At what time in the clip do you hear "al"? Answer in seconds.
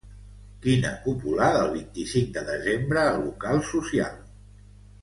3.07-3.23